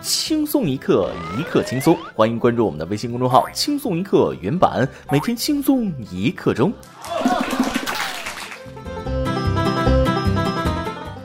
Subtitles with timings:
[0.00, 1.96] 轻松一刻，一刻轻松。
[2.14, 6.72] 欢迎关注我们的微信公众号“轻松一刻”原版，每天轻松一刻钟。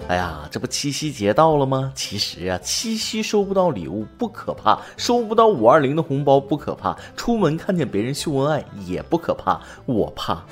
[0.07, 1.91] 哎呀，这不七夕节到了吗？
[1.95, 10.43] 其实啊，七夕收不到礼物不可怕，收不到五二零的红包不可怕，出门看见别人秀恩爱也不可怕，我怕。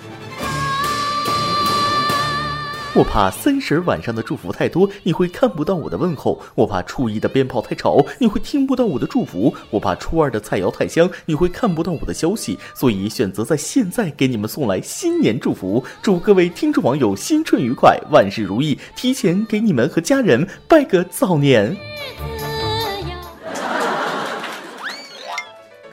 [2.96, 12.60] 我怕三十晚上的祝福太多，你会看不到我的问候；我怕初一的鞭炮太吵，你会听不到我的祝福；我怕初二的菜肴太香，你会看不到我的消息。
[12.76, 18.78] 所以选择在现在给你们送来新年祝福，祝各位听众网友新春愉快，万事如意。
[18.96, 21.76] 提前给你们和家人拜个早年。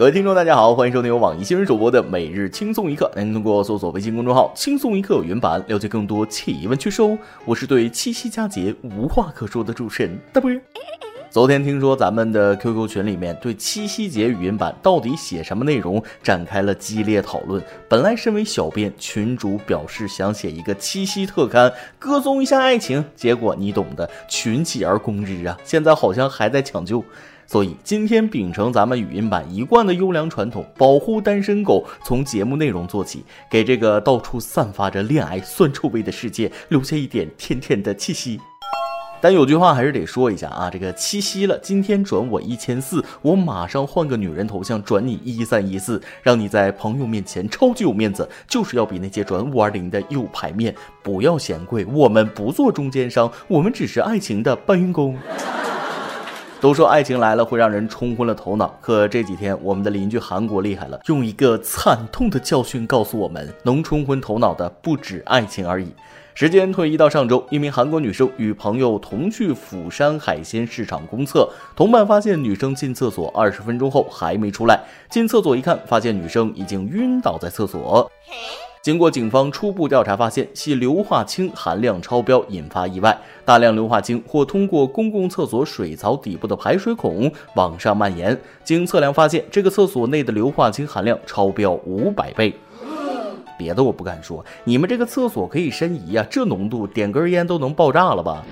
[0.00, 3.12] 各位听众，大家好，欢迎收听由网易新闻首播的《每日轻松一刻》。
[3.22, 7.18] 您通过搜索微信公众号“轻松一刻”原版了解更多奇闻趣事哦。
[7.44, 10.50] 我是对七夕佳节无话可说的主持人大波。
[11.28, 17.62] 昨天听说咱们的 QQ 群里面对七夕节语音版到底写什么内容展开了激烈讨论。
[17.86, 25.56] 本来身为小编，群主表示想写一个七夕特刊，歌颂一下爱情，结果你懂的，群起而攻之啊！
[25.62, 27.04] 现在好像还在抢救。
[27.50, 38.40] 所以今天秉承咱们语音版一贯的优良传统，保护单身狗，从节目内容做起，给这个到处散发着恋爱酸臭味的世界留下一点甜甜的气息。
[39.20, 50.72] 但有句话还是得说一下啊，这个七夕了，今天转我一千四，我马上换个女人头像转你一三一四，让你在朋友面前超级有面子，就是要比那些转五二零的有排面。
[51.02, 55.18] 不要嫌贵，我们不做中间商，我们只是爱情的搬运工。
[56.60, 65.88] 都说爱情来了会让人冲昏了头脑，可这几天我们的邻居韩国厉害了，用一个惨痛的教训告诉我们：能冲昏头脑的不止爱情而已。
[66.34, 78.10] 时间推移到上周，一名韩国女生与朋友同去釜山海鲜市场公厕，同伴发现女生进厕所二十分钟后还没出来，进厕所一看，发现女生已经晕倒在厕所。
[78.82, 83.14] 经过警方初步调查，发现系硫化氢含量超标引发意外，
[83.44, 88.38] 大量硫化氢或通过公共厕所水槽底部的排水孔往上蔓延。
[88.64, 92.54] 经测量发现，这个厕所内的硫化氢含量超标五百倍。
[93.58, 98.42] 别的我不敢说，你们这个厕所可以申遗呀，这浓度点根烟都能爆炸了吧？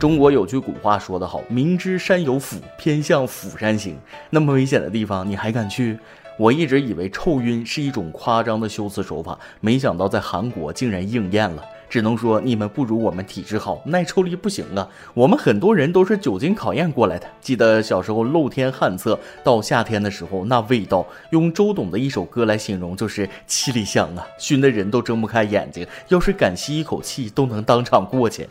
[0.00, 3.98] 中国有句古话说得好，明知山有虎，偏向虎山行。
[4.30, 5.98] 那么危险的地方，你还敢去？
[6.38, 11.64] 我一直以为臭晕是一种夸张的修辞手法，没想到在韩国竟然应验了。
[11.88, 14.88] 只能说你们不如我们体质好，耐臭力不行啊。
[15.14, 17.26] 我们很多人都是久经考验过来的。
[17.40, 28.48] 记得小时候露天旱厕，到夏天的时候那味道，用周董的一首歌来形容就是七里香啊，熏的人都睁不开眼睛，要是敢吸一口气，都能当场过去。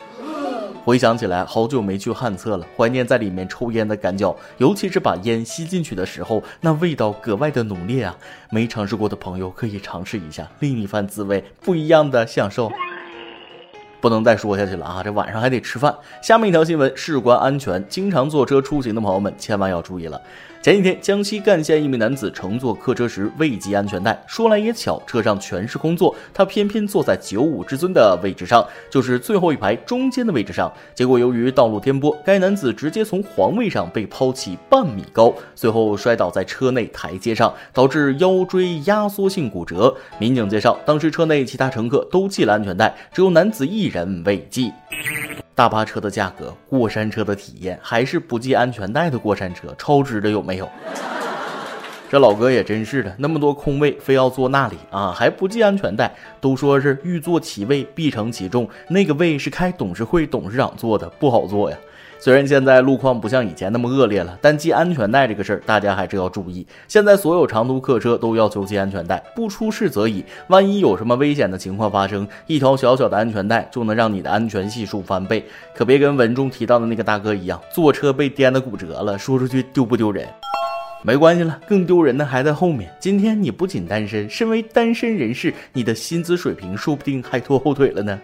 [0.86, 8.16] 回想起来，好久没去旱厕了，怀念在里面抽烟的感觉，尤其是把烟吸进去的时候，那味道格外的浓烈啊！
[8.50, 12.70] 没尝试过的朋友可以尝试一下，另一番滋味，不一样的享受。
[14.06, 15.02] 不能再说下去了啊！
[15.02, 15.92] 这晚上还得吃饭。
[16.22, 20.22] 下面一条新闻事关安全，经常坐车出行的朋友们千万要注意了。
[20.62, 30.72] 前几天，江西赣县一名男子乘坐客车时未系安全带，说来也巧，车上全是空座，他偏偏坐在九五之尊的位置上，就是最后一排中间的位置上。
[30.92, 39.94] 结果由于道路颠簸，该男子直接从皇位上被抛起半米高，随后摔倒在车内台阶上，导致腰椎压缩性骨折。
[40.18, 44.72] 民警介绍，当时车内其他乘客都系了安全带，只有男子一人人未系。
[45.54, 50.68] 大巴车的价格，过山车的体验，还是不系安全带的过山车超值的有没有？
[52.10, 56.14] 这老哥也真是的，那么多空位，非要坐那里啊，还不系安全带。
[56.40, 61.76] 都说是欲坐其位必承其重，那个位是开董事会董事长坐的，不好坐呀。
[62.18, 66.66] 虽然现在路况不像以前那么恶劣了，但系安全带这个事儿，大家还是要注意。
[66.88, 70.24] 现在所有长途客车都要求系安全带，不出事则已。
[70.48, 75.44] 万一有什么危险的情况发生，一条小小的安全带就能让你的安全系数翻倍。
[75.74, 80.26] 可别跟文中提到的那个大哥一样，坐车被颠的骨折了，说出去丢不丢人？
[81.02, 82.90] 没关系了，更丢人的还在后面。
[82.98, 88.18] 今天你不仅单身，身为单身人士，你的薪资水平说不定还拖后腿了呢。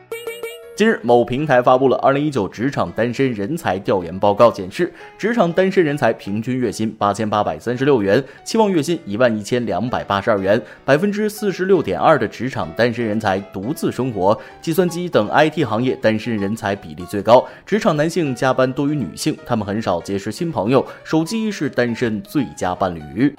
[0.75, 10.61] 近日，某平台发布了二零一九职场单身人才调研报告，显示职场单身人才平均月薪八千八百三十六元，期望月薪一万一千两百八十二元。
[10.83, 17.47] 百分之四十六点二的职场单身人才独自生活，计算机等 IT 行业单身人才比例最高。
[17.67, 23.35] 职场男性加班多于女性，他们很少结识新朋友，手机是单身最佳伴侣。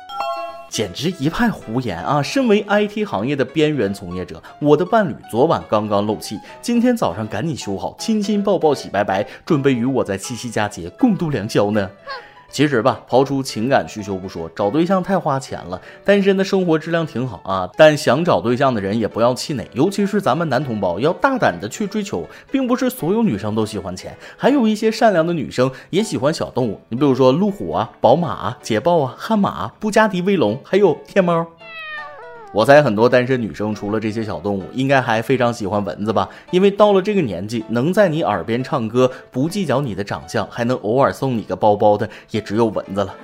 [0.73, 2.19] 简直一派胡言啊！
[2.23, 11.87] 身为 IT 行业的边缘从业者，我的伴侣昨晚刚刚漏气，今天早上赶紧修好，亲亲抱抱洗白白，准备与我在七夕佳节共度良宵呢。
[12.53, 15.81] 其实吧，刨出情感需求不说，找对象太花钱了。
[16.05, 26.79] 单身的生活质量挺好啊，但想找对象的人也不要气馁，尤其是咱们男同胞要大胆的去追求，并不是所有女生都喜欢钱，还有一些善良的女生也喜欢小动物。
[26.89, 31.47] 你比如说路虎啊、宝马啊、捷豹啊、悍马、布加迪威龙，还有天猫。
[32.53, 36.29] 我猜很多单身女生除了这些小动物，应该还非常喜欢蚊子吧？
[36.51, 43.15] 因为到了这个年纪，能在你耳边唱歌，不计较你的长相，还能偶尔送你个包包的，也只有蚊子了。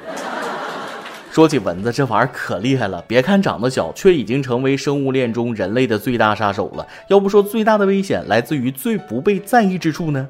[1.31, 3.03] 说起蚊子，这玩意儿可厉害了。
[3.07, 6.87] 别看长得小，却已经成为生物链中人类的最大杀手了。
[7.07, 10.27] 要不说最大的危险来自于最不被在意之处呢？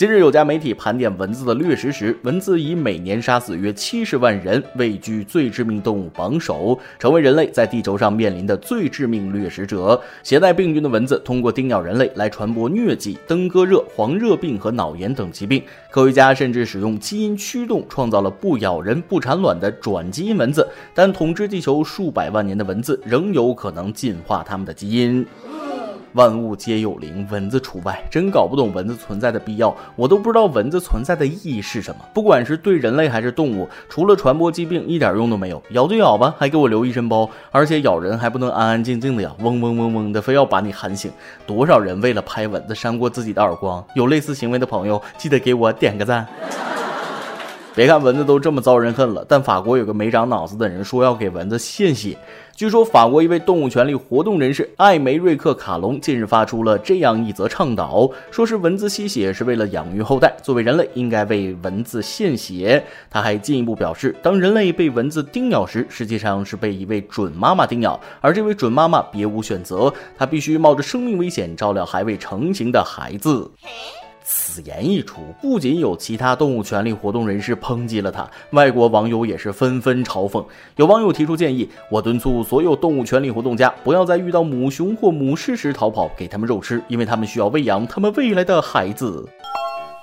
[0.00, 10.00] 近日，有家媒体盘点蚊子的掠食时，蚊子以每年杀死约七十万人位居最致命动物榜首，成为人类在地球上面临的最致命掠食者。
[10.22, 15.62] 携带病菌的蚊子通过叮咬人类来传播疟疾、登革热、黄热病和脑炎等疾病。
[15.90, 20.66] 科学家甚至使用基因驱动，创造了不咬人、不产卵的转基因蚊子。
[20.94, 25.26] 但统治地球数百万年的蚊子仍有可能进化它们的基因。
[26.14, 28.02] 万物皆有灵，蚊子除外。
[28.10, 32.04] 真搞不懂蚊子存在的必要，我都不知道蚊子存在的意义是什么。
[32.12, 35.62] 不管是对人类还是动物，除了传播疾病，一点用都没有。
[35.70, 41.10] 咬就咬吧，还给我留一身包，而且咬人还不能安安静静的咬，嗡嗡嗡嗡的，非要把你喊醒。
[41.46, 43.84] 多少人为了拍蚊子扇过自己的耳光？
[43.94, 46.26] 有类似行为的朋友，记得给我点个赞。
[47.74, 52.16] 别看蚊子都这么遭人恨了，但法国有个没长脑子的人说要给蚊子献血。
[52.56, 62.84] 据说法国一位动物权利活动人士艾梅瑞克·卡隆近日发出了这样一则倡导，说是蚊子吸血是为了养育后代，作为人类应该为蚊子献血。
[63.08, 73.50] 他还进一步表示，当人类被蚊子叮咬时，实际上是被一位准妈妈叮咬，而这位准妈妈别无选择，她必须冒着生命危险照料还未成型的孩子。
[74.32, 80.44] 此言一出，不仅有其他动物权利活动人士抨击了他，外国网友也是纷纷嘲讽。
[80.76, 89.28] 有网友提出建议，我敦促所有动物权利活动家不要在遇到母熊或母狮时逃跑，给他们肉吃，因为他们需要喂养他们未来的孩子。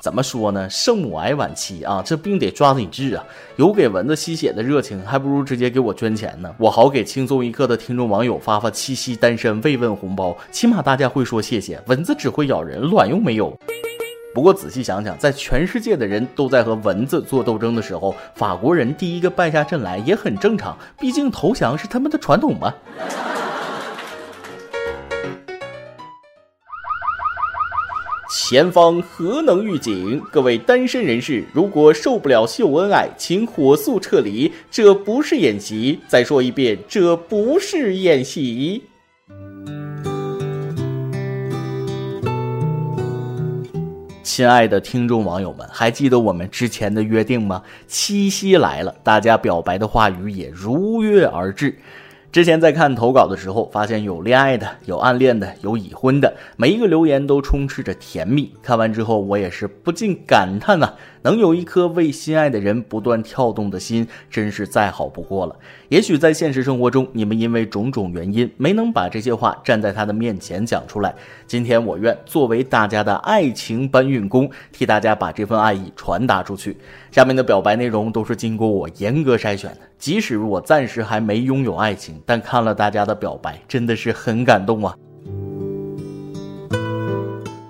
[0.04, 0.70] 怎么说呢？
[0.70, 3.24] 圣母癌晚期啊，这病得抓紧治啊！
[3.56, 11.82] 有给蚊子吸血的热情，还不如直接给我捐钱呢，我好给轻松一刻的听众网友发发七夕单身慰问红包，起码大家会说谢谢。
[11.88, 13.58] 蚊子只会咬人，卵用没有。
[14.38, 22.72] 不过仔细想想，在全世界的人都在和蚊子做斗争的时候，法国人第一个败下阵来也很正常，毕竟投降是他们的传统嘛。
[28.30, 36.00] 前方核能预警，各位单身人士，如果受不了秀恩爱，请火速撤离，这不是演习。
[36.08, 38.84] 再说一遍，这不是演习。
[44.38, 47.64] 亲爱的听众网友们，还记得我们之前的约定吗？
[47.88, 51.76] 七夕来了，大家表白的话语也如约而至。
[52.32, 58.54] 之前在看投稿的时候，发现有恋爱的，有暗恋的，有已婚的，每一个留言都充斥着甜蜜。
[58.62, 60.94] 看完之后，我也是不禁感叹呐。
[61.28, 65.54] 能有一颗为心爱的人不断跳动的心，真是再好不过了。
[65.90, 71.14] 也许在现实生活中，你们因为种种原因没能把这些话站在他的面前讲出来。
[71.46, 76.78] 今天，我愿作为大家的爱情搬运工，替大家把这份爱意传达出去。
[77.12, 79.80] 下面的表白内容都是经过我严格筛选的。
[80.00, 84.96] 即使我暂时还没拥有爱情，但看了大家的表白，真的是很感动啊。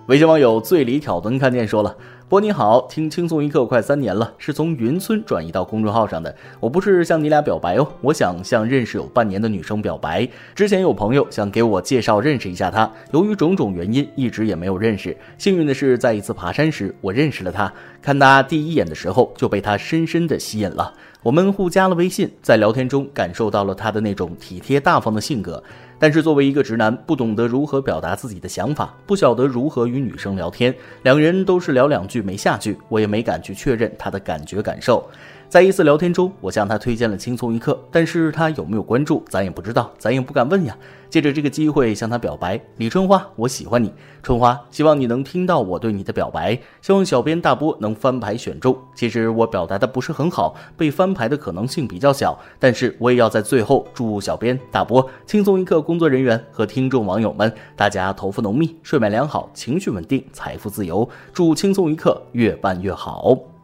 [0.05, 1.97] 微信网友醉里挑灯看见说了。
[2.29, 6.35] 波你好，听轻松一刻快三年了，是从云村转移到公众号上的。
[6.59, 10.27] 我不是向你俩表白哦，我想向认识有半年的女生表白。
[10.53, 15.15] 之前有朋友想给我介绍认识一下她，由于种种原因，一直也没有认识。
[15.37, 17.71] 幸运的是，在一次爬山时，我认识了她。
[18.01, 20.93] 看她第一眼的时候，就被她深深的吸引了。
[21.23, 25.63] 我们互加了微信，在聊天中感受到了她的那种体贴大方的性格。
[25.99, 30.73] 但是作为一个直男，不懂得如何表达自己的想法，不晓得如何与女生聊天，
[31.03, 35.07] 两人都是聊两句没下句，我也没敢去确认她的感觉感受。
[35.49, 40.77] 在一次聊天中，我向他推荐了轻松一刻，但是他有没有关注，咱也不知道，咱也不敢问呀。
[41.09, 43.93] 借着这个机会向他表白，李春花，我喜欢你。
[44.21, 48.77] 春花，希望你能听到我对你的表白，希望小编大波能翻牌选中。
[48.93, 61.07] 其实我表达的不是很好，被翻牌的可能性比较小，但是我也要在最后祝小编大波、轻松一刻工作人员和听众网友们，大家头发浓密，睡眠良好，情绪稳定，财富自由。
[61.31, 63.56] 祝轻松一刻越办越好。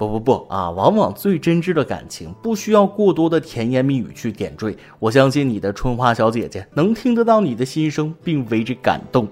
[0.00, 0.70] 不不不啊！
[0.70, 4.74] 往往最真挚的感情不需要过多的甜言蜜语去点缀。
[4.98, 9.28] 我相信你的春花小姐姐能听得到你的心声，并为之感动。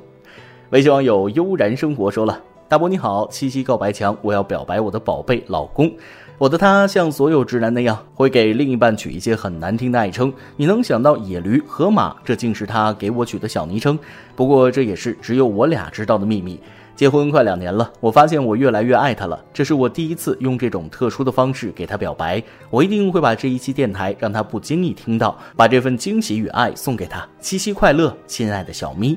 [0.68, 5.90] 微信网友悠然生活说了：“大伯你好，七夕告白墙，我要表白我的宝贝老公。
[6.36, 10.30] 我的他像所有直男那样，会给另一半取一些很难听的爱称。
[10.58, 13.98] 你能想到野驴、河马，这竟是他给我取的小昵称。
[14.36, 16.60] 不过这也是只有我俩知道的秘密。”
[16.98, 19.40] 结婚快两年了，我发现我越来越爱他了。
[19.52, 27.24] 这是我第一次用这种特殊的方式给他表白，我一定会把这一期电台让他不经意听到，把这份惊喜与爱送给他。
[27.38, 29.16] 七夕快乐，亲爱的小咪。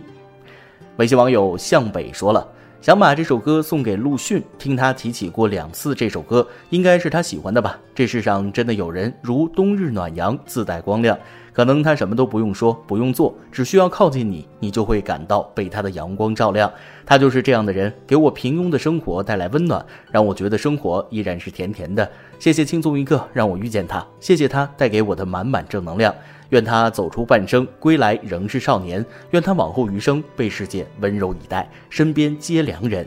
[0.98, 2.48] 微信网友向北说了，
[2.82, 7.80] 想把这首歌送给陆逊，听他提起过两次这首歌，应该是他喜欢的吧。
[7.94, 11.16] 这世上真的有人如冬日暖阳，自带光亮。
[11.54, 16.72] 可能他什么都不用说，不用做，只需要靠近你，你就会感到被他的阳光照亮。
[17.06, 22.10] 他就是这样的人，给我平庸的生活带来温暖，让我觉得生活依然是甜甜的。
[22.40, 26.12] 谢谢轻松一刻让我遇见他，谢谢他带给我的满满正能量。
[26.52, 29.06] 愿他走出半生，归来仍是少年。
[29.32, 33.06] 愿他往后余生被世界温柔以待，身边皆良人。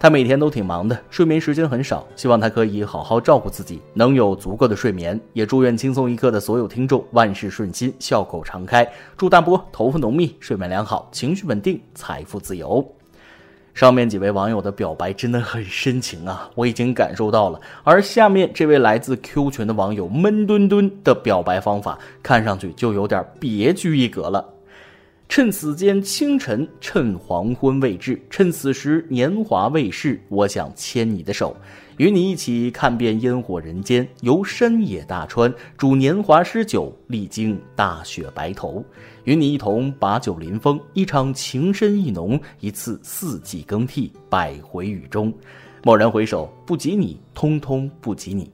[0.00, 5.18] 他每天都挺忙的，睡眠时间很少，希望他可以好好照顾自己，能有足够的睡眠。
[5.32, 8.86] 也祝愿轻松一刻的所有听众万事顺心，笑口常开。
[9.16, 12.86] 祝大波头发浓密，睡眠良好，情绪稳定，财富自由。
[13.74, 17.60] 上面几位网友的表白真的很深情啊，我已经感受到了。
[17.82, 24.48] 而下面这位来自 Q 群的网友闷墩墩的表白方法，看上去就有点别具一格了。
[25.28, 31.56] 趁此间清晨，趁黄昏未至，趁此时年华未逝，我想牵你的手，
[31.98, 38.84] 与你一起看遍烟火人间，游山野大川，煮年华诗酒，历经大雪白头，
[39.22, 45.32] 与你一同把酒临风，一场情深意浓，一次四季更替，百回雨中。
[45.84, 48.50] 蓦然回首，不及你，通通不及你。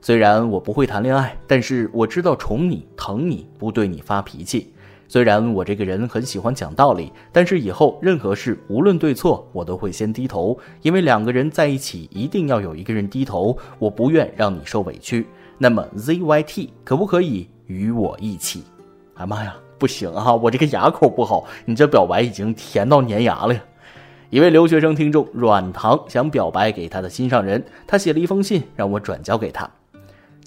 [0.00, 4.72] 虽然我不会谈恋爱，但是我知道宠你、疼你，不对你发脾气。
[5.10, 15.26] 虽然我这个人很喜欢讲道理，但是以后任何事无论对错，我都会先低头，因为两个人在一起一定要有一个人低头，我不愿让你受委屈。
[15.58, 18.62] 那么 ZYT 可不可以与我一起？
[19.14, 23.60] 哎妈呀，不行啊，我这个牙口不好，你这表白已经甜到粘牙了呀！
[24.30, 29.68] 一位留学生听众软糖想表白给他的心上人，他写了一封信让我转交给他。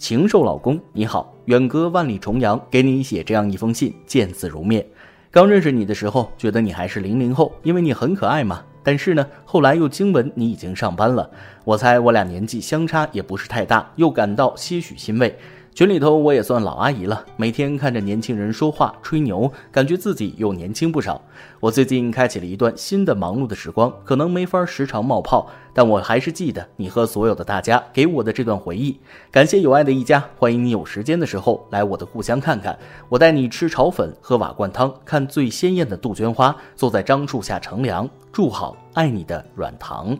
[0.04, 4.86] 禽兽老公，你好，远隔万里重阳，给你写这样一封信，见字如面。
[5.32, 8.62] 刚认识你的时候，觉得你还是零零后，因为你很可爱嘛。
[8.84, 11.32] 但是呢，后来又惊闻你已经上班了，
[11.64, 15.34] 我猜我俩年纪相差也不是太大，又感到些许欣慰。
[15.76, 21.20] 群里头我也算老阿姨了，每天看着年轻人说话吹牛，感觉自己又年轻不少。
[21.60, 29.00] 我最近开启了一段新的忙碌的时光，可能没法时常冒泡，但我还是记得你和所有的大家给我的这段回忆。
[29.32, 32.78] 感谢有爱的一家，欢迎你有时间的时候来我的故乡看看，
[33.10, 38.08] 我带你吃炒粉，喝瓦罐汤，看最鲜艳的杜鹃花，坐在樟树下乘凉。
[38.32, 40.16] 祝好，爱你的软糖，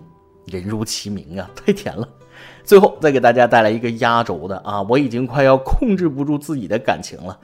[0.46, 2.10] 人如其名啊，太甜了。
[2.64, 4.82] 最后再给大家带来一个压轴的啊！
[4.84, 7.38] 我已经快要控制不住自己的感情了。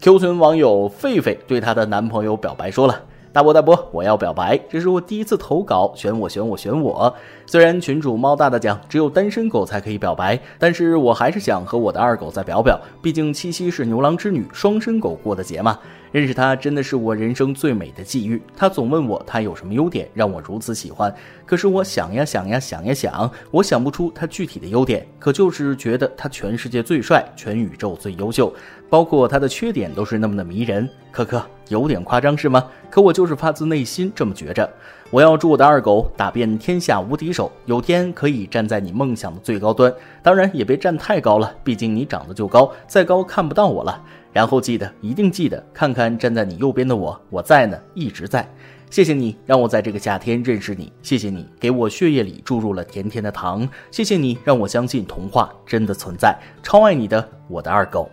[0.00, 3.00] Q 群网友狒狒对她的男朋友表白说了。
[3.32, 7.14] 大伯大伯，我要表白，这是我第一次投稿，选我选我选我。
[7.46, 15.78] 虽然群主猫大大讲只有单身狗才可以表白，但是我还是想和我的二狗再表表，毕竟七夕是牛郎织女双生狗过的节嘛。
[16.10, 18.42] 认识他真的是我人生最美的际遇。
[18.54, 21.10] 他总问我他有什么优点让我如此喜欢，
[21.46, 28.52] 可是我想呀想呀想呀想，我想不出他具体的优点，可就是觉得他全世界最帅，全宇宙最优秀。
[28.92, 32.62] 包括他的缺点都是那么的迷人，可可有点夸张是吗？
[32.90, 34.70] 可我就是发自内心这么觉着。
[35.08, 39.90] 我要祝我的二狗打遍天下无敌手，有天可以站在你梦想的最高端，
[40.22, 43.98] 当然也别站太高了，毕竟你长得就高，再高看不到我了。
[44.30, 48.46] 然后记得，一定记得看看站在你右边的我，我在呢，一直在。
[48.90, 56.38] 谢谢你让我在这个夏天认识你，谢谢你给我血液里注入了甜甜的糖，谢谢你让我相信童话真的存在。
[56.62, 58.10] 超爱你的我的二狗。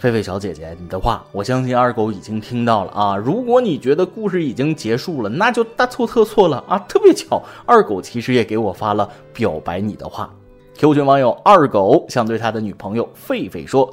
[0.00, 3.16] 狒狒小姐姐，你的话，我相信二狗已经听到了啊。
[3.18, 6.78] 如果你觉得故事已经结束了，那就大错特错了啊。
[6.88, 10.32] 特别巧，二狗其实也给我发了表白你的话。
[10.78, 13.86] Q 群网友二狗想对他的女朋友狒狒说：“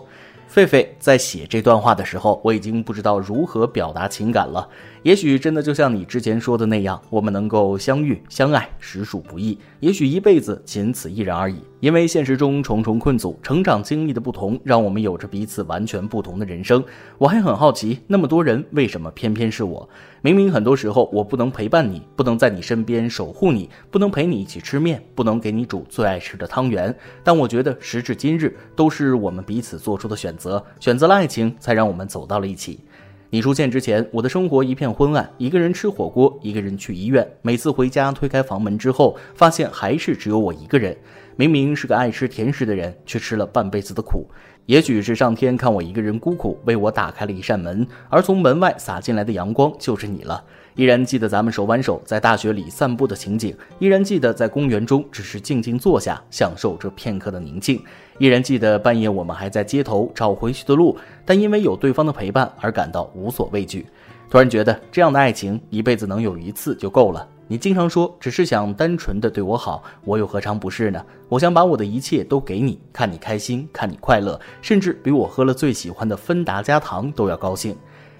[0.50, 4.66] 狒狒在写这段话的时候，我已经不知道如何表达情感了。
[5.04, 9.58] 也许真的就像你之前说的那样，我们能够相遇相爱，实属不易。
[9.80, 11.58] 也许一辈子仅此一人而已。
[11.80, 16.84] 因为现实中重重困阻，成长经历的不同，让我们有着彼此完全不同的人生。
[17.20, 19.88] 我还很好奇，那么多人为什么偏偏是我？
[20.24, 26.94] 明明很多时候我不能陪伴你，不能在你身边守护你，不能陪你一起吃面，不能给你煮最爱吃的汤圆。
[27.24, 32.80] 但我觉得时至今日，都是我们彼此做出的选择，选择了爱情，才让我们走到了一起。
[33.30, 37.28] 你出现之前，我的生活一片昏暗，一个人吃火锅，一个人去医院。
[37.42, 40.96] 每次回家推开房门之后，发现还是只有我一个人。
[41.36, 44.26] 明明是个爱吃甜食的人，却吃了半辈子的苦。
[44.66, 50.44] 也许是上天看我一个人孤苦，为我打开了一扇门，而从门外洒进来的阳光就是你了。
[50.76, 57.82] 依然记得咱们手挽手在大学里散步的情景，依然记得在公园中只是静静坐下，享受这片刻的宁静，
[58.18, 63.86] 依然记得半夜我们还在街头找回去的路，但因为有对方的陪伴而感到无所畏惧。
[64.30, 67.26] 突然觉得这样的爱情一辈子能有一次就够了。
[67.48, 71.02] 你经常说只是想单纯的对我好，我又何尝不是呢？
[71.30, 77.74] 我想把我的一切都给你，看你开心，看你快乐，甚至比我喝了最喜欢的芬达加糖都要高兴。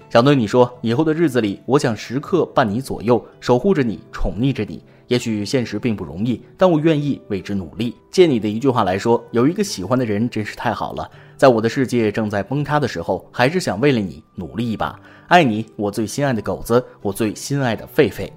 [0.08, 4.82] 想对你说，以后的日子里，我想时刻伴你左右，守护着你，宠溺着你。
[5.08, 7.96] 也许现实并不容易，但我愿意为之努力。
[8.10, 11.10] 借你的一句话来说，有一个喜欢的人真是太好了。
[11.36, 14.98] 在我的世界正在崩塌的时候，还是想为了你努力一把。
[15.26, 18.30] 爱你，我最心爱的狗子，我最心爱的狒狒。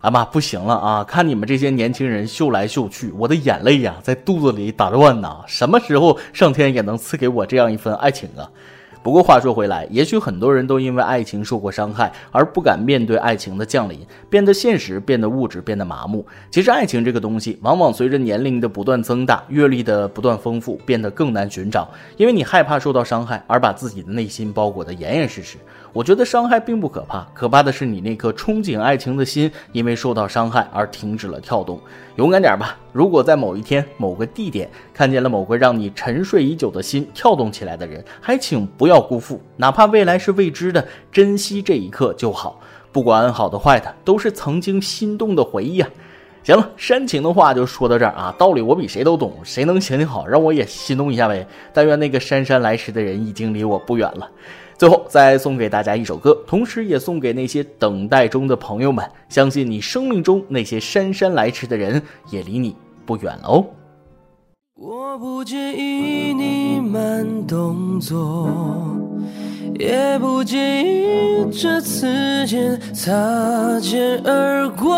[0.00, 1.02] 阿妈，不行了啊！
[1.02, 5.42] 看你们这些年轻人秀来秀去，我的眼泪呀，在肚子里打转呐。
[5.48, 8.48] 什么时候上天也能赐给我这样一份爱情啊？
[9.08, 13.98] 不过话说回来，也许很多人都因为爱情受过伤害，而不敢面对爱情的降临，
[14.28, 16.26] 变得现实，变得物质，变得麻木。
[16.50, 21.88] 其实爱情这个东西，往往随着年龄的不断增大，阅历的不断丰富，变得更难寻找。
[22.18, 25.56] 因为你害怕受到伤害，而把自己的内心包裹得严严实实。
[25.98, 31.80] 我觉得伤害并不可怕，可怕的是你那颗憧憬爱情的心，因为受到伤害而停止了跳动。
[32.14, 32.76] 勇敢点吧！
[32.92, 42.60] 如果在某一天、某个地点看见了某个让你沉睡已久的心跳动起来的人，还请不要辜负，哪怕未来是未知的，珍惜这一刻就好。
[42.92, 45.90] 不管好的坏的，都是曾经心动的回忆啊！
[46.44, 51.44] 行了，煽情的话就说到这儿啊，道理我比谁都懂，谁能行行好，让我也心动一下呗？
[51.72, 54.30] 但愿那个姗姗来迟的人已经离我不远了。
[54.78, 59.04] 最后再送给大家一首歌，同时也送给那些等待中的朋友们。
[59.28, 63.66] 相信你生命中那些姗姗来迟的人，也离你不远了哦。
[64.76, 68.48] 我不介意你慢动作，
[69.74, 74.96] 也不介意这次间擦肩而过。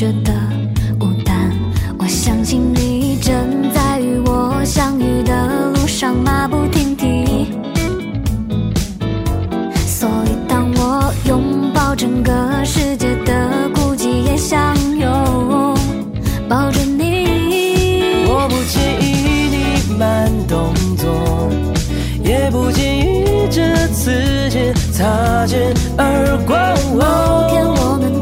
[0.00, 0.32] 觉得
[0.98, 1.52] 孤单，
[1.98, 7.52] 我相信你正在与我相遇的路上马不停蹄。
[9.86, 12.32] 所以当我拥抱整个
[12.64, 15.76] 世界的孤寂，也想拥
[16.48, 18.24] 抱着你。
[18.26, 21.50] 我不介意你慢动作，
[22.24, 26.56] 也不介意这次间擦肩而过。
[26.96, 28.19] 某天我们。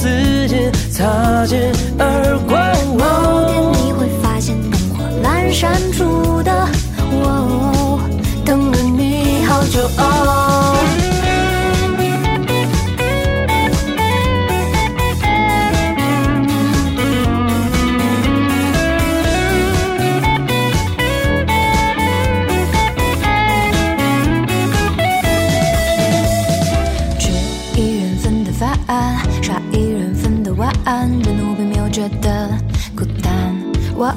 [0.00, 2.56] 这次间擦肩而过。
[2.94, 3.02] 某
[3.50, 6.07] 天你会发现灯火阑珊处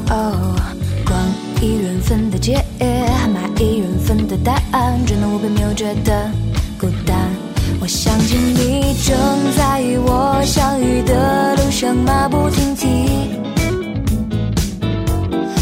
[0.09, 0.55] 哦，
[1.05, 1.17] 逛
[1.61, 6.29] 一人份的街，买一人份的答案，真的我并没有觉得
[6.79, 7.17] 孤单。
[7.79, 9.17] 我相信你正
[9.57, 13.29] 在与我相遇的路上马不停蹄，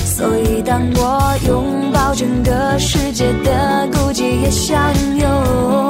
[0.05, 5.88] 所以当我拥抱整个世界的孤寂，也想有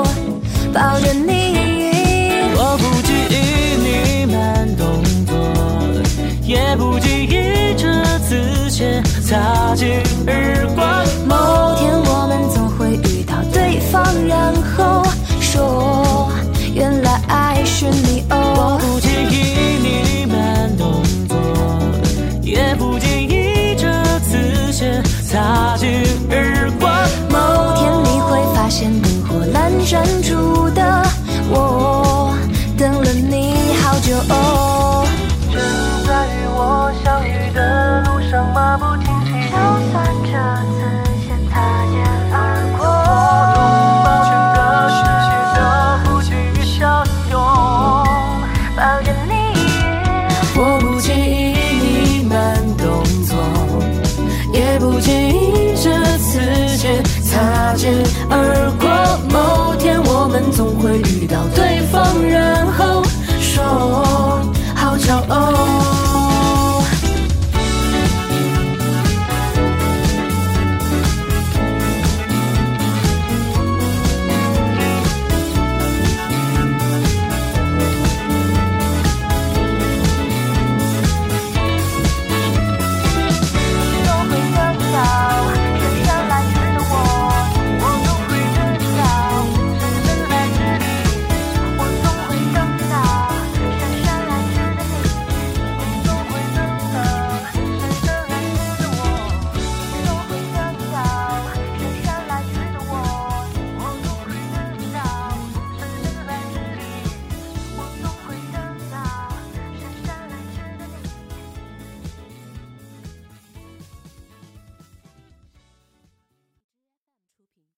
[29.89, 31.03] 火阑珊处的
[31.49, 32.31] 我，
[32.77, 34.15] 等了你好久。
[34.29, 35.07] 哦
[35.51, 35.59] 正
[36.05, 39.18] 在与我相遇的路上，马不停。